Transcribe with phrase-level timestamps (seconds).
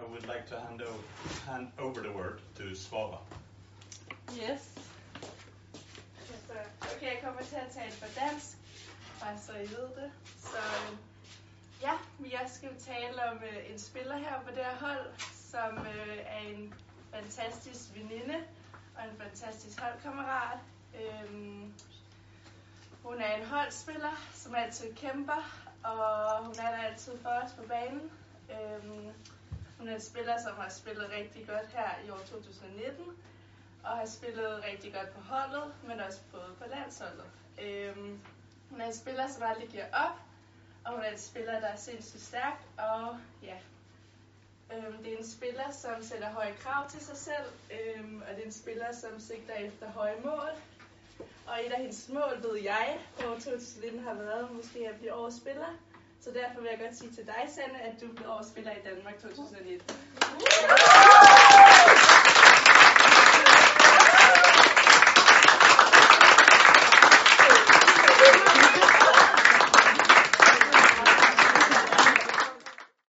[0.00, 1.02] I would like to hand over,
[1.46, 3.18] hand over the word to Svava.
[4.32, 4.62] Yes.
[6.32, 6.54] Altså,
[6.96, 8.56] okay, jeg kommer til at tale på dansk,
[9.20, 10.10] bare så I ved det.
[10.38, 10.58] Så
[11.82, 15.06] ja, jeg skal jo tale om øh, en spiller her på det her hold,
[15.50, 16.74] som øh, er en
[17.14, 18.36] fantastisk veninde
[18.96, 20.58] og en fantastisk holdkammerat.
[20.94, 21.74] Øhm,
[23.02, 27.62] hun er en holdspiller, som altid kæmper, og hun er der altid for os på
[27.68, 28.10] banen.
[28.50, 29.12] Øhm,
[29.94, 33.04] en spiller, som har spillet rigtig godt her i år 2019,
[33.84, 37.24] og har spillet rigtig godt på holdet, men også på, på landsholdet.
[37.62, 38.20] Øhm,
[38.70, 40.16] hun er en spiller, som aldrig giver op,
[40.84, 43.56] og hun er en spiller, der er sindssygt stærk, og ja,
[44.74, 48.42] øhm, det er en spiller, som sætter høje krav til sig selv, øhm, og det
[48.42, 50.50] er en spiller, som sigter efter høje mål.
[51.46, 55.36] Og et af hendes mål, ved jeg, på 2019 har været måske at blive årets
[55.36, 55.76] spiller.
[56.24, 58.82] Så derfor vil jeg godt sige til dig, Sanne, at du bliver årets spiller i
[58.88, 59.96] Danmark 2019.